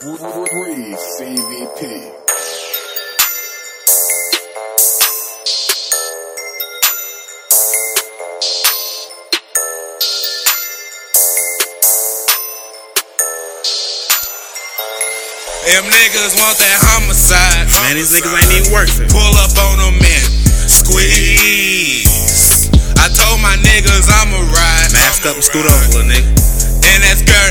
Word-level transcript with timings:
Free 0.00 0.94
CVP. 0.94 1.82
Them 15.66 15.82
niggas 15.90 16.38
want 16.38 16.58
that 16.58 16.78
homicide. 16.78 17.66
Man, 17.82 17.96
these 17.96 18.14
niggas 18.14 18.30
ain't 18.38 18.54
even 18.54 18.72
working. 18.72 19.08
Pull 19.10 19.34
up 19.34 19.50
on 19.58 19.78
them 19.78 19.98
and 19.98 20.30
squeeze. 20.70 22.06
I 22.94 23.10
told 23.10 23.42
my 23.42 23.56
niggas 23.66 24.06
I'ma 24.06 24.46
ride. 24.46 24.92
Mask 24.92 25.26
up 25.26 25.34
and 25.34 25.42
scoot 25.42 25.66
over, 25.66 25.98
little 25.98 26.06
nigga. 26.06 26.30
And 26.86 27.02
that's 27.02 27.22
guaranteed. 27.22 27.47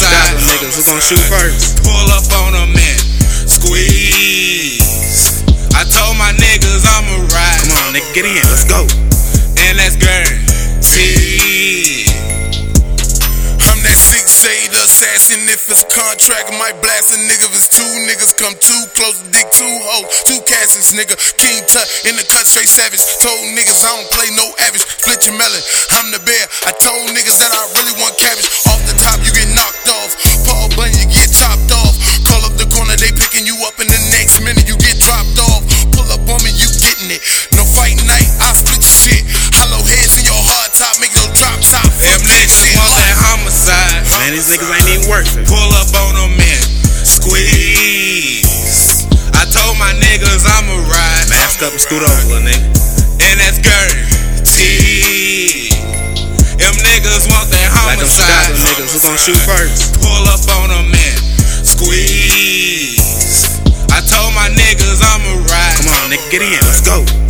That 0.00 0.14
Like 0.14 0.30
them 0.30 0.38
homicide. 0.38 0.48
Niggas, 0.48 0.76
who 0.76 0.82
gon' 0.86 1.00
shoot 1.00 1.18
first? 1.26 1.82
Pull 1.82 2.08
up 2.14 2.22
on 2.44 2.52
them 2.54 2.70
and 2.70 3.00
squeeze. 3.48 5.42
I 5.74 5.82
told 5.84 6.16
my 6.18 6.32
niggas 6.32 6.84
I'ma 6.86 7.16
ride. 7.34 7.60
Come 7.62 7.72
on, 7.86 7.94
nigga, 7.94 8.14
get 8.14 8.24
in. 8.26 8.42
Let's 8.50 8.64
go. 8.64 8.86
And 9.66 9.78
that's 9.78 9.96
guaranteed. 9.96 12.07
That 14.48 14.80
assassin. 14.80 15.44
If 15.44 15.68
it's 15.68 15.84
contract, 15.92 16.48
I 16.48 16.56
might 16.56 16.80
blast 16.80 17.12
a 17.12 17.20
nigga. 17.20 17.52
If 17.52 17.60
it's 17.60 17.68
two 17.68 17.84
niggas 18.08 18.32
come 18.32 18.56
too 18.56 18.80
close, 18.96 19.20
dick 19.28 19.44
two 19.52 19.68
hoes, 19.84 20.24
two 20.24 20.40
cousins, 20.48 20.96
nigga. 20.96 21.20
King 21.36 21.60
Tut 21.68 21.84
in 22.08 22.16
the 22.16 22.24
cut, 22.24 22.48
straight 22.48 22.72
savage. 22.72 23.04
Told 23.20 23.44
niggas 23.52 23.84
I 23.84 23.92
don't 23.92 24.08
play 24.08 24.32
no 24.32 24.48
average. 24.64 24.88
Split 24.88 25.28
your 25.28 25.36
melon, 25.36 25.60
I'm 26.00 26.08
the 26.16 26.20
bear. 26.24 26.48
I 26.64 26.72
told 26.80 27.12
niggas 27.12 27.44
that 27.44 27.52
I 27.52 27.60
really 27.76 27.92
want 28.00 28.16
cabbage. 28.16 28.48
Off 28.72 28.80
the 28.88 28.96
top, 28.96 29.20
you 29.20 29.36
get 29.36 29.52
knocked 29.52 29.84
off. 29.92 29.97
These 44.48 44.56
niggas 44.56 44.72
ain't 44.72 44.88
even 44.88 45.08
working. 45.12 45.44
Pull 45.44 45.72
up 45.76 45.92
on 46.08 46.16
them 46.16 46.32
and 46.40 46.64
squeeze. 47.04 48.48
I 49.36 49.44
told 49.52 49.76
my 49.76 49.92
niggas 50.00 50.48
I'ma 50.48 50.80
ride. 50.88 51.28
Mask 51.28 51.60
up 51.62 51.72
and 51.72 51.80
scoot 51.80 52.00
over, 52.00 52.24
little 52.32 52.48
nigga. 52.48 52.64
And 53.20 53.36
that's 53.40 53.60
guaranteed. 53.60 54.08
Them 56.56 56.74
niggas 56.80 57.28
want 57.28 57.52
that 57.52 57.68
homicide. 57.76 57.92
Like 57.92 58.00
them 58.00 58.08
Chicago 58.08 58.56
niggas, 58.64 58.92
who 58.96 59.00
gon' 59.04 59.20
shoot 59.20 59.36
first? 59.44 60.00
Pull 60.00 60.24
up 60.32 60.40
on 60.64 60.72
them 60.72 60.96
and 60.96 61.20
squeeze. 61.60 63.04
I 63.92 64.00
told 64.00 64.32
my 64.32 64.48
niggas 64.48 65.04
I'ma 65.04 65.44
ride. 65.44 65.76
Come 65.76 65.92
on, 65.92 66.08
nigga, 66.10 66.24
get 66.32 66.40
in. 66.42 66.56
Let's 66.64 66.80
go. 66.80 67.27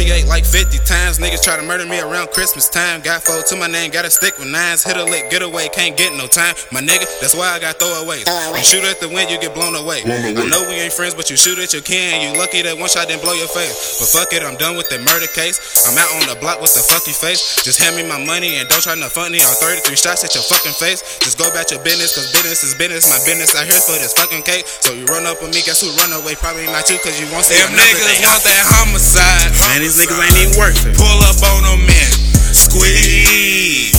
48 0.00 0.32
like 0.32 0.46
50 0.48 0.80
times. 0.88 1.20
Niggas 1.20 1.44
try 1.44 1.60
to 1.60 1.62
murder 1.62 1.84
me 1.84 2.00
around 2.00 2.32
Christmas 2.32 2.72
time. 2.72 3.04
Got 3.04 3.20
four 3.20 3.44
to 3.44 3.54
my 3.60 3.68
name, 3.68 3.92
got 3.92 4.08
a 4.08 4.10
stick 4.10 4.32
with 4.40 4.48
nines. 4.48 4.80
Hit 4.80 4.96
a 4.96 5.04
lick, 5.04 5.28
get 5.28 5.44
away, 5.44 5.68
can't 5.76 5.92
get 5.92 6.16
no 6.16 6.24
time. 6.24 6.56
My 6.72 6.80
nigga, 6.80 7.04
that's 7.20 7.36
why 7.36 7.52
I 7.52 7.60
got 7.60 7.76
throwaways. 7.76 8.24
You 8.24 8.64
shoot 8.64 8.80
at 8.88 8.96
the 9.04 9.12
wind, 9.12 9.28
you 9.28 9.36
get 9.36 9.52
blown 9.52 9.76
away. 9.76 10.00
I 10.08 10.32
know 10.48 10.64
we 10.64 10.80
ain't 10.80 10.96
friends, 10.96 11.12
but 11.12 11.28
you 11.28 11.36
shoot 11.36 11.60
at 11.60 11.76
your 11.76 11.84
can. 11.84 12.24
You 12.24 12.32
lucky 12.32 12.64
that 12.64 12.80
one 12.80 12.88
shot 12.88 13.12
didn't 13.12 13.20
blow 13.20 13.36
your 13.36 13.52
face. 13.52 14.00
But 14.00 14.08
fuck 14.08 14.32
it, 14.32 14.40
I'm 14.40 14.56
done 14.56 14.72
with 14.80 14.88
that 14.88 15.04
murder 15.04 15.28
case. 15.36 15.60
I'm 15.84 15.92
out 16.00 16.08
on 16.16 16.32
the 16.32 16.40
block 16.40 16.64
with 16.64 16.72
the 16.72 16.80
fucky 16.80 17.12
face. 17.12 17.60
Just 17.60 17.76
hand 17.76 17.92
me 17.92 18.00
my 18.00 18.16
money 18.16 18.56
and 18.56 18.64
don't 18.72 18.80
try 18.80 18.96
to 18.96 19.12
funny. 19.12 19.44
All 19.44 19.52
33 19.52 20.00
shots 20.00 20.24
at 20.24 20.32
your 20.32 20.48
fucking 20.48 20.80
face. 20.80 21.20
Just 21.20 21.36
go 21.36 21.44
about 21.44 21.68
your 21.68 21.84
business, 21.84 22.16
cause 22.16 22.32
business 22.32 22.64
is 22.64 22.72
business. 22.72 23.04
My 23.04 23.20
business 23.28 23.52
out 23.52 23.68
here 23.68 23.76
for 23.84 24.00
this 24.00 24.16
fucking 24.16 24.48
cake. 24.48 24.64
So 24.64 24.96
you 24.96 25.04
run 25.12 25.28
up 25.28 25.44
on 25.44 25.52
me, 25.52 25.60
guess 25.60 25.84
who 25.84 25.92
run 26.00 26.08
away? 26.16 26.40
Probably 26.40 26.64
not 26.72 26.88
you, 26.88 26.96
cause 27.04 27.20
you 27.20 27.28
won't 27.28 27.44
see 27.44 27.60
Them 27.60 27.76
niggas 27.76 28.24
want 28.24 28.40
that 28.48 28.64
homicide. 28.64 29.52
Man, 29.68 29.89
these 29.90 30.06
niggas 30.06 30.22
ain't 30.22 30.38
even 30.38 30.54
working. 30.54 30.94
Pull 30.94 31.18
up 31.26 31.34
on 31.50 31.66
them 31.66 31.82
and 31.82 32.14
squeeze. 32.54 33.90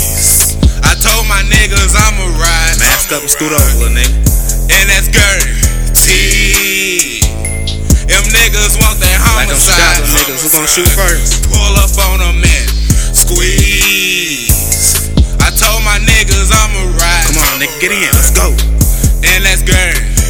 I 0.88 0.96
told 0.96 1.28
my 1.28 1.44
niggas 1.52 1.91
I'ma 1.91 2.31
ride. 2.40 2.79
Mask 2.79 3.12
up 3.12 3.19
and 3.19 3.29
scoot 3.29 3.52
over, 3.52 3.75
little 3.75 3.91
nigga. 3.91 4.16
And 4.72 4.88
that's 4.88 5.12
guaranteed. 5.12 5.68
Them 8.07 8.24
niggas 8.31 8.79
want 8.79 9.03
that 9.03 9.19
homicide. 9.19 10.00
Like 10.16 10.31
them 10.31 10.31
niggas, 10.31 10.47
who 10.47 10.56
gon' 10.56 10.68
shoot 10.72 10.88
first? 10.96 11.44
Pull 11.52 11.75
up 11.75 11.91
on 12.08 12.23
them 12.23 12.40
and 12.40 12.72
squeeze. 13.12 14.47
I 15.44 15.52
told 15.52 15.84
my 15.84 16.00
niggas 16.00 16.56
I'ma 16.56 16.88
ride. 16.96 17.28
Come 17.28 17.44
on, 17.52 17.59
nigga, 17.59 17.75
get 17.84 17.91
in. 17.91 18.08
Let's 18.16 18.31
go. 18.31 18.56
And 19.28 19.44
that's 19.44 19.59
guaranteed. 19.68 20.20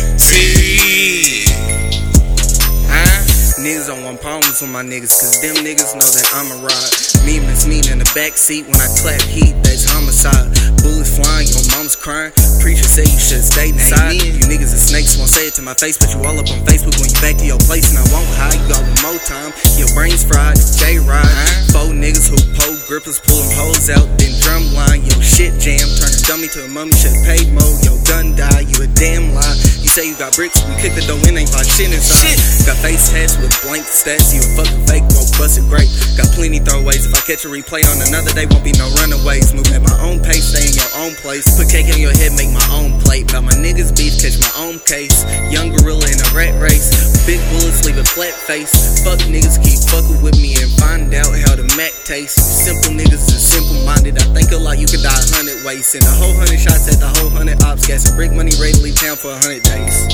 Niggas 3.61 3.93
don't 3.93 4.01
want 4.01 4.17
problems 4.25 4.57
with 4.57 4.73
my 4.73 4.81
niggas, 4.81 5.13
cause 5.21 5.37
them 5.37 5.53
niggas 5.61 5.93
know 5.93 6.09
that 6.09 6.27
I'm 6.33 6.49
a 6.49 6.57
ride. 6.65 6.91
Me 7.29 7.37
miss 7.45 7.69
me 7.69 7.77
in 7.93 8.01
the 8.01 8.09
backseat 8.17 8.65
when 8.65 8.81
I 8.81 8.89
clap 8.97 9.21
heat, 9.29 9.53
that's 9.61 9.85
homicide. 9.85 10.49
Bullets 10.81 11.13
flying, 11.13 11.45
your 11.45 11.61
mom's 11.77 11.93
crying. 11.93 12.33
Preacher 12.57 12.89
say 12.89 13.05
you 13.05 13.21
should 13.21 13.45
stay 13.45 13.69
inside. 13.69 14.17
You 14.17 14.49
niggas 14.49 14.73
are 14.73 14.81
snakes, 14.81 15.13
won't 15.13 15.29
say 15.29 15.45
it 15.45 15.53
to 15.57 15.61
my 15.61 15.77
face, 15.77 15.93
but 16.01 16.09
you 16.09 16.17
all 16.25 16.41
up 16.41 16.49
on 16.49 16.65
Facebook 16.65 16.97
when 16.97 17.13
you 17.13 17.19
back 17.21 17.37
to 17.37 17.45
your 17.45 17.61
place 17.69 17.93
and 17.93 18.01
I 18.01 18.05
won't 18.09 18.25
hide. 18.33 18.57
You 18.57 18.65
got 18.65 18.81
one 18.81 19.13
more 19.13 19.21
time, 19.29 19.53
your 19.77 19.93
brain's 19.93 20.25
fried. 20.25 20.57
J 20.81 20.97
Ride, 20.97 21.29
four 21.69 21.93
niggas 21.93 22.33
who 22.33 22.41
pole 22.57 22.81
grippers, 22.89 23.21
pull 23.21 23.45
them 23.45 23.53
hoes 23.61 23.93
out, 23.93 24.09
then 24.17 24.33
drum 24.41 24.73
line. 24.73 25.05
Yo 25.05 25.13
shit 25.21 25.53
jam, 25.61 25.85
turn 26.01 26.10
dummy 26.27 26.47
to 26.47 26.65
a 26.65 26.69
mummy, 26.69 26.91
should've 26.91 27.23
paid 27.23 27.49
mo. 27.53 27.63
Yo 27.81 27.97
gun 28.05 28.35
die, 28.35 28.67
you 28.67 28.77
a 28.83 28.87
damn 28.99 29.33
lie. 29.33 29.57
You 29.81 29.89
say 29.89 30.07
you 30.07 30.15
got 30.17 30.35
bricks, 30.35 30.61
we 30.67 30.75
kick 30.77 30.93
the 30.93 31.01
door 31.09 31.17
in, 31.25 31.37
ain't 31.37 31.49
find 31.49 31.65
shit 31.65 31.89
inside. 31.89 32.37
Got 32.67 32.77
face 32.83 33.09
tats 33.09 33.37
with 33.41 33.53
blank 33.65 33.85
stats, 33.87 34.33
you 34.35 34.41
a 34.43 34.49
fucking 34.53 34.85
fake, 34.85 35.05
won't 35.15 35.29
bust 35.39 35.57
it 35.57 35.65
great. 35.67 35.89
Got 36.17 36.29
plenty 36.37 36.61
throwaways, 36.61 37.09
if 37.09 37.13
I 37.15 37.21
catch 37.25 37.45
a 37.45 37.51
replay 37.51 37.81
on 37.87 37.97
another 38.05 38.29
day, 38.35 38.45
won't 38.45 38.63
be 38.63 38.73
no 38.77 38.87
runaways. 39.01 39.53
Move 39.53 39.67
at 39.73 39.81
my 39.81 39.97
own 40.03 40.21
pace, 40.21 40.53
stay 40.53 40.67
in 40.67 40.75
your 40.77 40.91
own 41.01 41.13
place. 41.23 41.47
Put 41.57 41.71
cake 41.71 41.89
on 41.89 41.99
your 41.99 42.13
head, 42.13 42.35
make 42.37 42.51
my 42.53 42.65
own 42.75 42.99
plate. 43.01 43.31
About 43.31 43.47
my 43.47 43.57
niggas 43.57 43.95
beef, 43.95 44.19
catch 44.21 44.37
my 44.37 44.53
own 44.61 44.77
case. 44.85 45.25
Young 45.49 45.73
gorilla 45.73 46.05
in 46.05 46.19
a 46.21 46.29
rat 46.37 46.53
race. 46.61 46.93
Big 47.25 47.41
bullets 47.53 47.85
leave 47.85 47.97
a 47.97 48.05
flat 48.05 48.33
face. 48.45 49.01
Fuck 49.05 49.19
niggas 49.29 49.61
keep 49.61 49.79
fucking 49.89 50.21
with 50.21 50.37
me 50.41 50.57
and 50.59 50.71
find 50.77 51.13
out 51.13 51.31
how 51.45 51.55
the 51.55 51.65
Mac 51.77 51.93
tastes. 52.03 52.37
Simple 52.37 52.93
niggas 52.93 53.29
is 53.29 53.41
simple 53.41 53.77
minded. 53.85 54.17
I 54.17 54.25
think 54.33 54.51
a 54.51 54.57
lot, 54.57 54.77
you 54.77 54.87
could 54.87 55.01
die 55.01 55.13
a 55.13 55.27
hundred 55.35 55.63
ways. 55.65 55.85
Send 55.85 56.05
a 56.11 56.13
whole 56.13 56.33
hundred 56.33 56.59
shots 56.59 56.91
at 56.91 56.99
the 56.99 57.07
whole 57.07 57.29
hundred 57.29 57.63
ops. 57.63 57.87
Gas 57.87 58.07
and 58.07 58.15
brick 58.15 58.31
money, 58.31 58.51
ready 58.59 58.77
leave 58.79 58.95
town 58.95 59.15
for 59.15 59.31
a 59.31 59.39
hundred 59.39 59.63
days. 59.63 60.07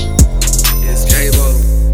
It's 0.85 1.05
J-Lo. 1.05 1.86